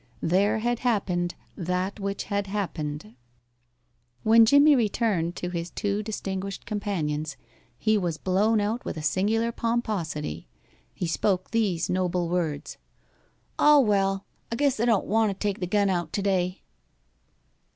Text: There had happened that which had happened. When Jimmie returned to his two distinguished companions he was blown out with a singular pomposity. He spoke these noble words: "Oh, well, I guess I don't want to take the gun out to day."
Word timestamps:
There 0.23 0.57
had 0.57 0.79
happened 0.79 1.35
that 1.55 1.99
which 1.99 2.23
had 2.23 2.47
happened. 2.47 3.13
When 4.23 4.47
Jimmie 4.47 4.75
returned 4.75 5.35
to 5.35 5.51
his 5.51 5.69
two 5.69 6.01
distinguished 6.01 6.65
companions 6.65 7.37
he 7.77 7.99
was 7.99 8.17
blown 8.17 8.59
out 8.59 8.83
with 8.83 8.97
a 8.97 9.03
singular 9.03 9.51
pomposity. 9.51 10.47
He 10.91 11.05
spoke 11.05 11.51
these 11.51 11.87
noble 11.87 12.29
words: 12.29 12.79
"Oh, 13.59 13.79
well, 13.81 14.25
I 14.51 14.55
guess 14.55 14.79
I 14.79 14.85
don't 14.85 15.05
want 15.05 15.29
to 15.29 15.35
take 15.35 15.59
the 15.59 15.67
gun 15.67 15.87
out 15.87 16.11
to 16.13 16.23
day." 16.23 16.63